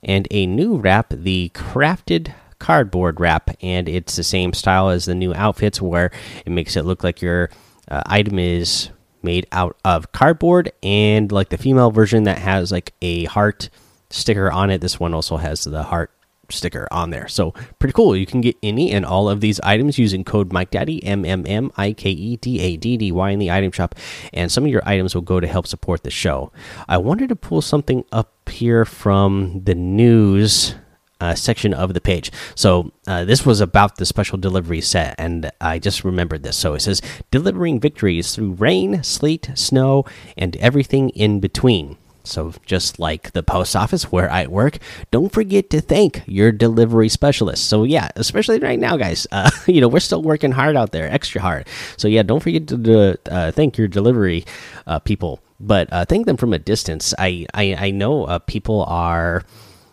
and 0.03 0.29
a 0.31 0.47
new 0.47 0.77
wrap 0.77 1.09
the 1.09 1.51
crafted 1.55 2.35
cardboard 2.61 3.19
wrap. 3.19 3.51
And 3.61 3.89
it's 3.89 4.15
the 4.15 4.23
same 4.23 4.53
style 4.53 4.91
as 4.91 5.07
the 5.07 5.15
new 5.15 5.35
outfits 5.35 5.83
where 5.83 6.13
it 6.47 6.51
makes 6.51 6.77
it 6.77 6.85
look 6.85 7.03
like 7.03 7.21
your 7.21 7.51
uh, 7.89 8.03
item 8.07 8.39
is 8.39 8.91
made 9.23 9.47
out 9.51 9.77
of 9.85 10.13
cardboard 10.13 10.71
and 10.83 11.33
like 11.33 11.49
the 11.49 11.59
female 11.59 11.91
version 11.91 12.25
that 12.25 12.39
has 12.39 12.71
like 12.71 12.95
a 13.03 13.25
heart 13.25 13.69
sticker 14.11 14.51
on 14.51 14.71
it. 14.71 14.81
This 14.81 15.01
one 15.01 15.15
also 15.15 15.37
has 15.39 15.65
the 15.65 15.85
heart 15.85 16.11
sticker 16.53 16.89
on 16.91 17.11
there. 17.11 17.29
So 17.29 17.53
pretty 17.79 17.93
cool. 17.93 18.17
You 18.17 18.27
can 18.27 18.41
get 18.41 18.57
any 18.63 18.91
and 18.91 19.07
all 19.07 19.29
of 19.29 19.41
these 19.41 19.61
items 19.61 19.99
using 19.99 20.25
code 20.25 20.53
Mike 20.53 20.71
Daddy 20.71 21.03
M 21.05 21.25
M 21.25 21.45
M 21.47 21.71
I 21.77 21.93
K 21.93 22.11
E 22.11 22.37
D 22.37 22.61
A 22.61 22.77
D 22.77 22.97
D 22.97 23.13
Y 23.13 23.31
in 23.31 23.39
the 23.39 23.51
item 23.51 23.73
shop, 23.73 23.95
and 24.33 24.51
some 24.51 24.65
of 24.65 24.71
your 24.71 24.83
items 24.85 25.15
will 25.15 25.23
go 25.23 25.41
to 25.41 25.47
help 25.47 25.67
support 25.67 26.03
the 26.03 26.11
show. 26.11 26.53
I 26.89 26.99
wanted 26.99 27.29
to 27.29 27.37
pull 27.37 27.63
something 27.63 28.05
up 28.13 28.49
here 28.49 28.85
from 28.85 29.63
the 29.65 29.75
news. 29.75 30.75
Uh, 31.23 31.35
section 31.35 31.75
of 31.75 31.93
the 31.93 32.01
page. 32.01 32.33
So, 32.55 32.93
uh, 33.07 33.27
this 33.27 33.45
was 33.45 33.61
about 33.61 33.97
the 33.97 34.07
special 34.07 34.39
delivery 34.39 34.81
set, 34.81 35.15
and 35.19 35.53
I 35.61 35.79
just 35.79 36.03
remembered 36.03 36.43
this. 36.43 36.57
So, 36.57 36.73
it 36.73 36.81
says 36.81 37.03
delivering 37.31 37.79
victories 37.79 38.35
through 38.35 38.53
rain, 38.53 39.03
sleet, 39.03 39.51
snow, 39.55 40.07
and 40.39 40.57
everything 40.57 41.11
in 41.11 41.39
between. 41.39 41.99
So, 42.31 42.53
just 42.65 42.99
like 42.99 43.33
the 43.33 43.43
post 43.43 43.75
office 43.77 44.11
where 44.13 44.31
I 44.31 44.47
work, 44.47 44.79
don't 45.11 45.33
forget 45.33 45.71
to 45.71 45.81
thank 45.81 46.23
your 46.27 46.53
delivery 46.53 47.09
specialist. 47.09 47.67
So, 47.67 47.85
yeah, 47.85 48.09
especially 48.17 48.59
right 48.61 48.79
now, 48.79 48.97
guys, 48.97 49.27
uh, 49.33 49.51
you 49.67 49.81
know, 49.81 49.89
we're 49.89 50.01
still 50.01 50.23
working 50.23 50.53
hard 50.53 50.77
out 50.77 50.93
there, 50.93 51.11
extra 51.11 51.41
hard. 51.41 51.67
So, 51.97 52.09
yeah, 52.09 52.23
don't 52.23 52.41
forget 52.41 52.69
to 52.69 53.19
uh, 53.31 53.51
thank 53.53 53.79
your 53.79 53.89
delivery 53.89 54.45
uh, 54.87 54.99
people, 55.01 55.41
but 55.59 55.93
uh, 55.93 56.05
thank 56.05 56.27
them 56.27 56.37
from 56.37 56.53
a 56.53 56.59
distance. 56.59 57.15
I, 57.19 57.47
I, 57.55 57.75
I 57.75 57.91
know 57.91 58.25
uh, 58.25 58.39
people 58.39 58.85
are 58.85 59.45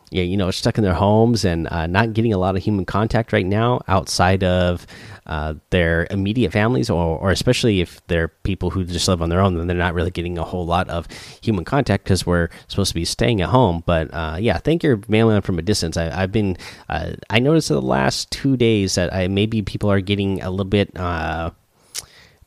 yeah, 0.10 0.24
you 0.24 0.38
know, 0.38 0.52
stuck 0.52 0.78
in 0.78 0.84
their 0.84 0.94
homes 0.94 1.44
and 1.44 1.68
uh, 1.68 1.86
not 1.86 2.14
getting 2.14 2.34
a 2.34 2.38
lot 2.38 2.56
of 2.56 2.64
human 2.64 2.86
contact 2.86 3.34
right 3.34 3.46
now 3.46 3.82
outside 3.88 4.44
of 4.44 4.88
uh, 5.26 5.56
their 5.70 6.08
immediate 6.10 6.54
families, 6.54 6.90
or, 6.90 7.18
or 7.18 7.32
especially 7.32 7.82
if 7.82 8.06
they're 8.08 8.30
people 8.30 8.70
who 8.70 8.86
just 8.86 9.08
live 9.10 9.22
on 9.22 9.28
their 9.28 9.42
own, 9.42 9.58
then 9.58 9.68
they're 9.68 9.76
not 9.76 9.94
really 9.94 10.12
getting 10.12 10.38
a 10.38 10.44
whole 10.44 10.66
lot 10.66 10.88
of 10.90 11.08
human 11.42 11.66
contact 11.66 12.06
because 12.06 12.26
we're 12.26 12.48
supposed 12.70 12.90
to 12.90 12.96
be 12.96 13.04
staying 13.04 13.42
at 13.42 13.50
home. 13.50 13.84
But 13.86 14.14
uh, 14.14 14.38
yeah, 14.40 14.58
thank 14.60 14.82
your 14.82 15.02
mailman 15.10 15.42
from 15.42 15.60
a 15.60 15.62
distance. 15.62 15.98
I, 15.98 16.10
have 16.10 16.32
been, 16.32 16.58
uh, 16.88 17.14
I 17.30 17.40
noticed 17.40 17.70
in 17.70 17.76
the 17.76 17.82
last 17.82 18.32
two 18.32 18.56
days 18.56 18.96
that 18.96 19.14
I, 19.14 19.28
maybe 19.28 19.62
people 19.62 19.92
are 19.92 20.00
getting 20.00 20.42
a 20.42 20.50
little 20.50 20.66
bit 20.66 20.98
uh, 20.98 21.52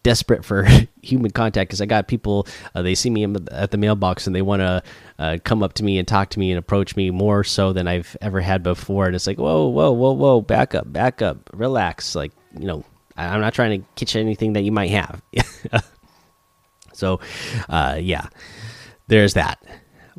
desperate 0.02 0.44
for 0.44 0.66
human 1.02 1.30
contact 1.30 1.68
because 1.68 1.80
I 1.80 1.86
got 1.86 2.08
people 2.08 2.46
uh, 2.74 2.82
they 2.82 2.94
see 2.94 3.10
me 3.10 3.24
at 3.50 3.70
the 3.70 3.78
mailbox 3.78 4.26
and 4.26 4.34
they 4.34 4.42
want 4.42 4.60
to 4.60 4.82
uh, 5.18 5.38
come 5.44 5.62
up 5.62 5.74
to 5.74 5.84
me 5.84 5.98
and 5.98 6.06
talk 6.08 6.30
to 6.30 6.38
me 6.38 6.50
and 6.50 6.58
approach 6.58 6.96
me 6.96 7.10
more 7.10 7.44
so 7.44 7.72
than 7.72 7.86
I've 7.86 8.16
ever 8.20 8.40
had 8.40 8.62
before. 8.62 9.06
And 9.06 9.14
it's 9.14 9.26
like 9.26 9.38
whoa 9.38 9.66
whoa 9.68 9.92
whoa 9.92 10.12
whoa 10.12 10.40
back 10.40 10.74
up 10.74 10.92
back 10.92 11.22
up 11.22 11.50
relax. 11.52 12.14
Like 12.14 12.32
you 12.58 12.66
know 12.66 12.84
I'm 13.16 13.40
not 13.40 13.54
trying 13.54 13.82
to 13.82 13.88
catch 13.96 14.16
anything 14.16 14.54
that 14.54 14.62
you 14.62 14.72
might 14.72 14.90
have. 14.90 15.22
So 16.92 17.18
uh, 17.70 17.98
yeah 17.98 18.28
there's 19.08 19.32
that 19.34 19.58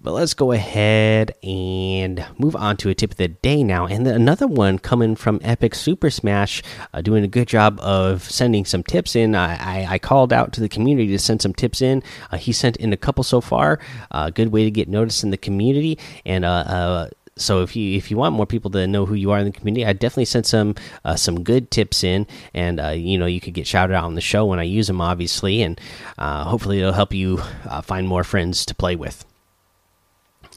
But 0.03 0.13
let's 0.13 0.33
go 0.33 0.51
ahead 0.51 1.33
and 1.43 2.25
move 2.39 2.55
on 2.55 2.75
to 2.77 2.89
a 2.89 2.95
tip 2.95 3.11
of 3.11 3.17
the 3.17 3.27
day 3.27 3.63
now. 3.63 3.85
And 3.85 4.07
another 4.07 4.47
one 4.47 4.79
coming 4.79 5.15
from 5.15 5.39
Epic 5.43 5.75
Super 5.75 6.09
Smash, 6.09 6.63
uh, 6.91 7.01
doing 7.01 7.23
a 7.23 7.27
good 7.27 7.47
job 7.47 7.79
of 7.81 8.23
sending 8.23 8.65
some 8.65 8.81
tips 8.81 9.15
in. 9.15 9.35
I, 9.35 9.53
I, 9.53 9.93
I, 9.93 9.99
called 9.99 10.33
out 10.33 10.53
to 10.53 10.61
the 10.61 10.69
community 10.69 11.09
to 11.09 11.19
send 11.19 11.43
some 11.43 11.53
tips 11.53 11.83
in. 11.83 12.01
Uh, 12.31 12.37
he 12.37 12.51
sent 12.51 12.77
in 12.77 12.91
a 12.93 12.97
couple 12.97 13.23
so 13.23 13.41
far. 13.41 13.79
A 14.09 14.15
uh, 14.15 14.29
good 14.31 14.51
way 14.51 14.63
to 14.63 14.71
get 14.71 14.89
noticed 14.89 15.23
in 15.23 15.29
the 15.29 15.37
community. 15.37 15.99
And 16.25 16.45
uh, 16.45 16.49
uh, 16.49 17.09
so 17.37 17.61
if 17.61 17.75
you 17.75 17.95
if 17.95 18.09
you 18.09 18.17
want 18.17 18.33
more 18.33 18.47
people 18.47 18.71
to 18.71 18.87
know 18.87 19.05
who 19.05 19.13
you 19.13 19.29
are 19.29 19.37
in 19.37 19.45
the 19.45 19.51
community, 19.51 19.85
I 19.85 19.93
definitely 19.93 20.25
sent 20.25 20.47
some 20.47 20.73
uh, 21.05 21.15
some 21.15 21.43
good 21.43 21.69
tips 21.69 22.03
in, 22.03 22.25
and 22.55 22.79
uh, 22.79 22.89
you 22.89 23.19
know 23.19 23.27
you 23.27 23.39
could 23.39 23.53
get 23.53 23.67
shouted 23.67 23.93
out 23.93 24.05
on 24.05 24.15
the 24.15 24.21
show 24.21 24.47
when 24.47 24.59
I 24.59 24.63
use 24.63 24.87
them, 24.87 24.99
obviously, 24.99 25.61
and 25.61 25.79
uh, 26.17 26.43
hopefully 26.43 26.79
it'll 26.79 26.91
help 26.91 27.13
you 27.13 27.37
find 27.83 28.07
more 28.07 28.23
friends 28.23 28.65
to 28.65 28.75
play 28.75 28.95
with. 28.95 29.25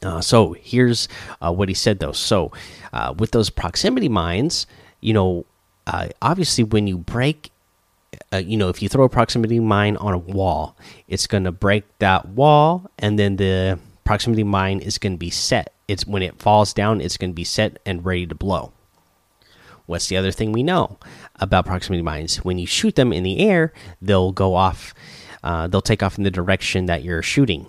Uh, 0.05 0.21
so 0.21 0.53
here's 0.61 1.07
uh, 1.41 1.51
what 1.51 1.67
he 1.67 1.73
said 1.73 1.99
though. 1.99 2.11
So 2.11 2.51
uh, 2.93 3.13
with 3.17 3.31
those 3.31 3.49
proximity 3.49 4.07
mines, 4.07 4.67
you 5.01 5.13
know, 5.13 5.45
uh, 5.87 6.09
obviously 6.21 6.63
when 6.63 6.85
you 6.85 6.97
break, 6.97 7.49
uh, 8.31 8.37
you 8.37 8.55
know, 8.55 8.69
if 8.69 8.81
you 8.81 8.87
throw 8.87 9.03
a 9.05 9.09
proximity 9.09 9.59
mine 9.59 9.97
on 9.97 10.13
a 10.13 10.17
wall, 10.17 10.77
it's 11.07 11.25
going 11.25 11.43
to 11.43 11.51
break 11.51 11.83
that 11.99 12.29
wall, 12.29 12.89
and 12.99 13.19
then 13.19 13.35
the 13.35 13.79
proximity 14.03 14.43
mine 14.43 14.79
is 14.79 14.97
going 14.97 15.13
to 15.13 15.17
be 15.17 15.31
set. 15.31 15.73
It's 15.87 16.05
when 16.05 16.21
it 16.21 16.39
falls 16.39 16.71
down, 16.73 17.01
it's 17.01 17.17
going 17.17 17.31
to 17.31 17.35
be 17.35 17.43
set 17.43 17.79
and 17.85 18.05
ready 18.05 18.25
to 18.27 18.35
blow. 18.35 18.71
What's 19.87 20.07
the 20.07 20.17
other 20.17 20.31
thing 20.31 20.51
we 20.51 20.63
know 20.63 20.97
about 21.35 21.65
proximity 21.65 22.01
mines? 22.01 22.37
When 22.37 22.57
you 22.57 22.65
shoot 22.65 22.95
them 22.95 23.11
in 23.11 23.23
the 23.23 23.39
air, 23.39 23.73
they'll 24.01 24.31
go 24.31 24.55
off. 24.55 24.93
Uh, 25.43 25.67
they'll 25.67 25.81
take 25.81 26.01
off 26.01 26.17
in 26.17 26.23
the 26.23 26.31
direction 26.31 26.87
that 26.87 27.03
you're 27.03 27.21
shooting 27.21 27.67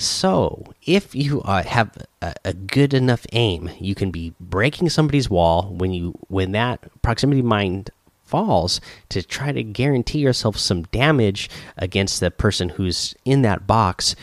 so, 0.00 0.64
if 0.86 1.14
you 1.14 1.42
uh, 1.42 1.62
have 1.62 2.06
a, 2.22 2.32
a, 2.42 2.54
good 2.54 2.94
enough 2.94 3.26
aim, 3.32 3.68
you 3.78 3.94
can 3.94 4.10
be 4.10 4.32
breaking 4.40 4.88
somebody's 4.88 5.28
wall 5.28 5.74
when 5.76 5.92
you 5.92 6.18
when 6.28 6.52
that 6.52 6.80
proximity 7.02 7.42
mine 7.42 7.84
falls 8.24 8.80
to 9.10 9.22
try 9.22 9.52
to 9.52 9.62
guarantee 9.62 10.20
yourself 10.20 10.56
some 10.56 10.84
damage 10.84 11.50
against 11.76 12.20
the 12.20 12.30
person 12.30 12.70
who's 12.70 13.14
in 13.26 13.42
that 13.42 13.66
box. 13.66 14.16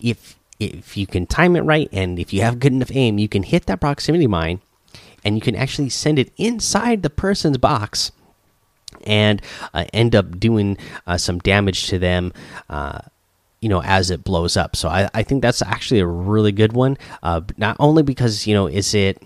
If 0.00 0.38
if 0.58 0.96
you 0.96 1.06
can 1.06 1.26
time 1.26 1.54
it 1.54 1.60
right 1.60 1.90
and 1.92 2.18
if 2.18 2.32
you 2.32 2.40
have 2.40 2.60
good 2.60 2.72
enough 2.72 2.94
aim, 2.94 3.18
you 3.18 3.28
can 3.28 3.42
hit 3.42 3.66
that 3.66 3.80
proximity 3.80 4.26
mine 4.26 4.62
and 5.22 5.34
you 5.34 5.42
can 5.42 5.54
actually 5.54 5.90
send 5.90 6.18
it 6.18 6.32
inside 6.38 7.02
the 7.02 7.10
person's 7.10 7.58
box 7.58 8.10
and 9.04 9.42
uh, 9.74 9.84
end 9.92 10.14
up 10.14 10.40
doing 10.40 10.78
uh, 11.06 11.18
some 11.18 11.38
damage 11.40 11.88
to 11.88 11.98
them 11.98 12.32
uh, 12.70 13.00
you 13.60 13.68
know 13.68 13.82
as 13.82 14.10
it 14.10 14.24
blows 14.24 14.56
up. 14.56 14.76
So 14.76 14.88
i, 14.88 15.08
I 15.14 15.22
think 15.22 15.42
that's 15.42 15.62
actually 15.62 16.00
a 16.00 16.06
really 16.06 16.52
good 16.52 16.72
one. 16.72 16.96
Uh, 17.22 17.42
not 17.56 17.76
only 17.78 18.02
because 18.02 18.46
you 18.46 18.54
know 18.54 18.66
is 18.66 18.94
it 18.94 19.22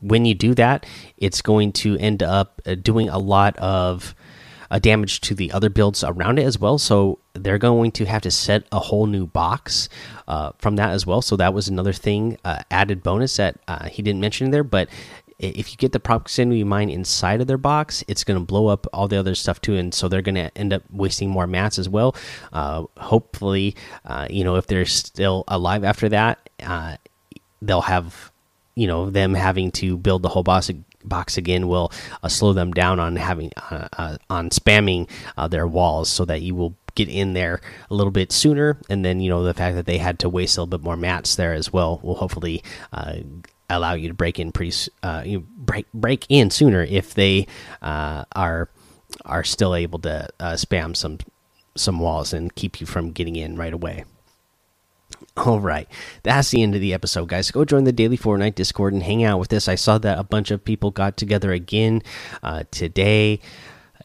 when 0.00 0.24
you 0.24 0.34
do 0.34 0.54
that 0.54 0.86
it's 1.16 1.42
going 1.42 1.72
to 1.72 1.96
end 1.98 2.22
up 2.22 2.62
uh, 2.66 2.74
doing 2.76 3.08
a 3.08 3.18
lot 3.18 3.56
of 3.56 4.14
uh, 4.70 4.78
damage 4.78 5.20
to 5.22 5.34
the 5.34 5.50
other 5.52 5.70
builds 5.70 6.04
around 6.04 6.38
it 6.38 6.42
as 6.44 6.58
well. 6.58 6.78
So 6.78 7.18
they're 7.32 7.58
going 7.58 7.90
to 7.92 8.04
have 8.04 8.22
to 8.22 8.30
set 8.30 8.64
a 8.70 8.78
whole 8.78 9.06
new 9.06 9.26
box 9.26 9.88
uh, 10.26 10.52
from 10.58 10.76
that 10.76 10.90
as 10.90 11.06
well. 11.06 11.22
So 11.22 11.36
that 11.36 11.54
was 11.54 11.68
another 11.68 11.92
thing 11.92 12.38
uh, 12.44 12.62
added 12.70 13.02
bonus 13.02 13.36
that 13.36 13.58
uh, 13.66 13.88
he 13.88 14.02
didn't 14.02 14.20
mention 14.20 14.50
there 14.50 14.64
but 14.64 14.88
if 15.38 15.70
you 15.70 15.76
get 15.76 15.92
the 15.92 16.00
proximity 16.00 16.64
mine 16.64 16.90
inside 16.90 17.40
of 17.40 17.46
their 17.46 17.58
box, 17.58 18.02
it's 18.08 18.24
going 18.24 18.38
to 18.38 18.44
blow 18.44 18.66
up 18.66 18.86
all 18.92 19.06
the 19.06 19.18
other 19.18 19.34
stuff 19.34 19.60
too, 19.60 19.76
and 19.76 19.94
so 19.94 20.08
they're 20.08 20.22
going 20.22 20.34
to 20.34 20.56
end 20.58 20.72
up 20.72 20.82
wasting 20.90 21.30
more 21.30 21.46
mats 21.46 21.78
as 21.78 21.88
well. 21.88 22.16
Uh, 22.52 22.84
hopefully, 22.96 23.76
uh, 24.04 24.26
you 24.28 24.42
know, 24.42 24.56
if 24.56 24.66
they're 24.66 24.84
still 24.84 25.44
alive 25.48 25.84
after 25.84 26.08
that, 26.08 26.50
uh, 26.64 26.96
they'll 27.62 27.82
have, 27.82 28.32
you 28.74 28.86
know, 28.86 29.10
them 29.10 29.34
having 29.34 29.70
to 29.72 29.96
build 29.96 30.22
the 30.22 30.28
whole 30.28 30.42
box 30.42 30.70
box 31.04 31.38
again 31.38 31.68
will 31.68 31.92
uh, 32.24 32.28
slow 32.28 32.52
them 32.52 32.72
down 32.72 32.98
on 32.98 33.14
having 33.14 33.52
uh, 33.70 33.86
uh, 33.96 34.16
on 34.28 34.50
spamming 34.50 35.08
their 35.50 35.68
walls, 35.68 36.08
so 36.08 36.24
that 36.24 36.42
you 36.42 36.54
will 36.56 36.74
get 36.96 37.08
in 37.08 37.32
there 37.32 37.60
a 37.90 37.94
little 37.94 38.10
bit 38.10 38.32
sooner 38.32 38.76
and 38.88 39.04
then 39.04 39.20
you 39.20 39.30
know 39.30 39.44
the 39.44 39.54
fact 39.54 39.76
that 39.76 39.86
they 39.86 39.98
had 39.98 40.18
to 40.18 40.28
waste 40.28 40.56
a 40.56 40.60
little 40.60 40.78
bit 40.78 40.84
more 40.84 40.96
mats 40.96 41.36
there 41.36 41.54
as 41.54 41.72
well 41.72 42.00
will 42.02 42.16
hopefully 42.16 42.60
uh, 42.92 43.18
allow 43.70 43.94
you 43.94 44.08
to 44.08 44.14
break 44.14 44.38
in 44.38 44.52
pretty 44.52 44.90
uh, 45.02 45.22
you 45.24 45.40
break 45.56 45.86
break 45.92 46.26
in 46.28 46.50
sooner 46.50 46.82
if 46.82 47.14
they 47.14 47.46
uh, 47.82 48.24
are 48.34 48.68
are 49.24 49.44
still 49.44 49.74
able 49.74 49.98
to 50.00 50.28
uh, 50.40 50.52
spam 50.52 50.96
some 50.96 51.18
some 51.76 52.00
walls 52.00 52.32
and 52.32 52.54
keep 52.54 52.80
you 52.80 52.86
from 52.86 53.12
getting 53.12 53.36
in 53.36 53.56
right 53.56 53.72
away. 53.72 54.04
All 55.36 55.60
right, 55.60 55.88
that's 56.22 56.50
the 56.50 56.62
end 56.62 56.74
of 56.74 56.80
the 56.80 56.92
episode, 56.92 57.28
guys. 57.28 57.50
Go 57.50 57.64
join 57.64 57.84
the 57.84 57.92
Daily 57.92 58.18
Fortnite 58.18 58.56
Discord 58.56 58.92
and 58.92 59.02
hang 59.02 59.24
out 59.24 59.38
with 59.38 59.52
us. 59.52 59.68
I 59.68 59.74
saw 59.74 59.98
that 59.98 60.18
a 60.18 60.24
bunch 60.24 60.50
of 60.50 60.64
people 60.64 60.90
got 60.90 61.16
together 61.16 61.52
again 61.52 62.02
uh, 62.42 62.64
today 62.70 63.40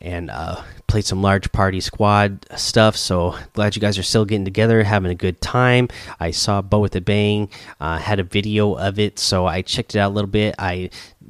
and 0.03 0.29
uh, 0.29 0.61
played 0.87 1.05
some 1.05 1.21
large 1.21 1.51
party 1.53 1.79
squad 1.79 2.45
stuff. 2.55 2.97
So 2.97 3.35
glad 3.53 3.75
you 3.75 3.81
guys 3.81 3.97
are 3.97 4.03
still 4.03 4.25
getting 4.25 4.45
together, 4.45 4.83
having 4.83 5.09
a 5.09 5.15
good 5.15 5.39
time. 5.39 5.87
I 6.19 6.31
saw 6.31 6.61
Bo 6.61 6.79
with 6.79 6.95
a 6.95 7.01
Bang 7.01 7.49
uh, 7.79 7.97
had 7.97 8.19
a 8.19 8.23
video 8.23 8.73
of 8.73 8.99
it, 8.99 9.17
so 9.17 9.45
I 9.45 9.61
checked 9.61 9.95
it 9.95 9.99
out 9.99 10.11
a 10.11 10.13
little 10.13 10.29
bit. 10.29 10.55
I 10.59 10.89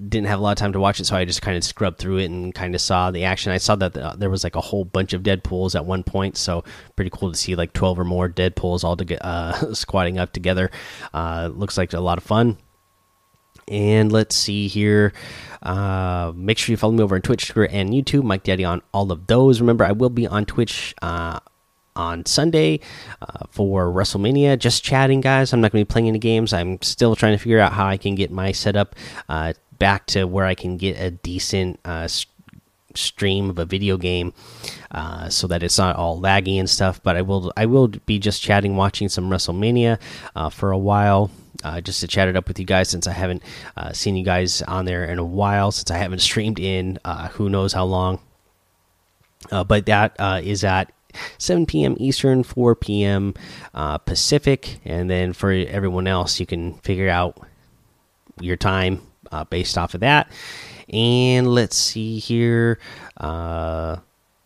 didn't 0.10 0.28
have 0.28 0.40
a 0.40 0.42
lot 0.42 0.52
of 0.52 0.58
time 0.58 0.74
to 0.74 0.80
watch 0.80 1.00
it, 1.00 1.06
so 1.06 1.16
I 1.16 1.24
just 1.24 1.44
kind 1.44 1.56
of 1.56 1.64
scrubbed 1.64 2.00
through 2.00 2.18
it 2.18 2.32
and 2.32 2.54
kind 2.54 2.74
of 2.74 2.82
saw 2.82 3.12
the 3.12 3.26
action. 3.26 3.52
I 3.52 3.60
saw 3.60 3.76
that 3.76 3.94
the, 3.94 4.16
there 4.18 4.32
was 4.32 4.44
like 4.44 4.56
a 4.56 4.62
whole 4.62 4.86
bunch 4.86 5.14
of 5.14 5.22
Deadpools 5.22 5.76
at 5.76 5.86
one 5.86 6.04
point, 6.04 6.36
so 6.36 6.64
pretty 6.96 7.12
cool 7.14 7.32
to 7.32 7.38
see 7.38 7.56
like 7.56 7.74
12 7.74 8.00
or 8.00 8.04
more 8.04 8.28
Deadpools 8.28 8.84
all 8.84 8.98
to 8.98 9.06
get 9.06 9.24
uh, 9.24 9.74
squatting 9.76 10.18
up 10.18 10.34
together. 10.34 10.72
Uh, 11.14 11.50
looks 11.54 11.78
like 11.78 11.94
a 11.94 12.00
lot 12.00 12.18
of 12.18 12.24
fun. 12.24 12.58
And 13.68 14.12
let's 14.12 14.36
see 14.36 14.68
here. 14.68 15.14
Uh, 15.62 16.34
make 16.36 16.58
sure 16.58 16.74
you 16.74 16.78
follow 16.78 16.94
me 16.94 17.04
over 17.04 17.16
on 17.16 17.22
Twitch, 17.22 17.48
Twitter, 17.48 17.72
and 17.72 17.92
YouTube. 17.92 18.24
Mike 18.24 18.44
Daddy 18.44 18.66
on 18.66 18.82
all 18.94 19.12
of 19.12 19.28
those. 19.28 19.62
Remember, 19.62 19.86
I 19.86 19.94
will 19.94 20.10
be 20.10 20.28
on 20.28 20.46
Twitch 20.46 20.94
uh, 21.02 21.40
on 21.96 22.26
Sunday 22.26 22.80
uh, 23.22 23.46
for 23.50 23.88
WrestleMania. 23.88 24.60
Just 24.60 24.84
chatting, 24.84 25.22
guys. 25.22 25.54
I'm 25.54 25.62
not 25.62 25.72
going 25.72 25.84
to 25.84 25.88
be 25.88 25.92
playing 25.92 26.10
any 26.10 26.20
games. 26.20 26.54
I'm 26.54 26.82
still 26.82 27.16
trying 27.16 27.38
to 27.38 27.42
figure 27.42 27.60
out 27.60 27.74
how 27.74 27.86
I 27.86 27.98
can 27.98 28.16
get 28.16 28.32
my 28.32 28.52
setup 28.52 28.96
uh, 29.30 29.54
back 29.80 30.06
to 30.08 30.26
where 30.26 30.46
I 30.46 30.56
can 30.56 30.78
get 30.78 31.00
a 31.00 31.12
decent 31.12 31.80
uh, 31.86 32.08
stream 32.96 33.50
of 33.50 33.60
a 33.60 33.66
video 33.66 33.98
game 33.98 34.34
uh, 34.92 35.30
so 35.30 35.48
that 35.48 35.64
it's 35.64 35.78
not 35.78 35.96
all 35.96 36.20
laggy 36.20 36.60
and 36.60 36.70
stuff 36.70 37.02
but 37.04 37.16
i 37.16 37.22
will 37.22 37.52
i 37.58 37.66
will 37.66 37.88
be 37.88 38.20
just 38.20 38.42
chatting 38.42 38.76
watching 38.76 39.10
some 39.10 39.30
wrestlemania 39.30 40.00
uh, 40.36 40.50
for 40.50 40.72
a 40.72 40.78
while 40.78 41.30
uh, 41.64 41.82
just 41.82 42.02
to 42.02 42.08
chat 42.08 42.28
it 42.28 42.36
up 42.36 42.48
with 42.48 42.60
you 42.60 42.66
guys 42.66 42.90
since 42.90 43.08
I 43.08 43.12
haven't 43.12 43.44
uh, 43.78 43.94
seen 43.94 44.16
you 44.16 44.26
guys 44.26 44.62
on 44.64 44.86
there 44.86 45.06
in 45.06 45.20
a 45.20 45.24
while, 45.24 45.72
since 45.72 45.92
I 45.92 45.98
haven't 45.98 46.20
streamed 46.30 46.60
in 46.60 47.00
uh, 47.06 47.30
who 47.30 47.50
knows 47.50 47.74
how 47.74 47.86
long. 47.86 48.20
Uh, 49.52 49.64
but 49.64 49.86
that 49.86 50.16
is 50.44 50.64
at 50.64 50.92
7 51.38 51.66
p.m. 51.66 51.96
Eastern, 52.00 52.44
4 52.44 52.76
p.m. 52.76 53.34
Pacific, 54.06 54.80
and 54.86 55.10
then 55.10 55.34
for 55.34 55.52
everyone 55.52 56.08
else, 56.08 56.40
you 56.40 56.46
can 56.46 56.74
figure 56.76 57.10
out 57.10 57.38
your 58.40 58.56
time 58.56 59.02
based 59.50 59.78
off 59.78 59.94
of 59.94 60.00
that. 60.00 60.32
And 60.94 61.48
let's 61.48 61.76
see 61.76 62.20
here 62.20 62.80
Uh, 63.18 63.98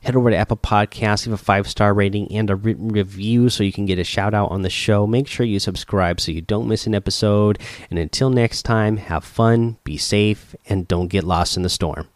head 0.01 0.15
over 0.15 0.29
to 0.29 0.35
Apple 0.37 0.57
Podcasts, 0.57 1.25
leave 1.25 1.33
a 1.33 1.37
five 1.37 1.67
star 1.67 1.93
rating 1.93 2.31
and 2.31 2.49
a 2.49 2.55
written 2.55 2.89
review 2.89 3.49
so 3.49 3.63
you 3.63 3.73
can 3.73 3.85
get 3.85 3.99
a 3.99 4.03
shout 4.03 4.33
out 4.33 4.51
on 4.51 4.61
the 4.61 4.69
show. 4.69 5.05
Make 5.05 5.27
sure 5.27 5.45
you 5.45 5.59
subscribe 5.59 6.21
so 6.21 6.31
you 6.31 6.41
don't 6.41 6.67
miss 6.67 6.87
an 6.87 6.95
episode. 6.95 7.59
And 7.89 7.99
until 7.99 8.29
next 8.29 8.63
time, 8.63 8.97
have 8.97 9.23
fun, 9.23 9.77
be 9.83 9.97
safe, 9.97 10.55
and 10.67 10.87
don't 10.87 11.07
get 11.07 11.23
lost 11.23 11.57
in 11.57 11.63
the 11.63 11.69
storm. 11.69 12.07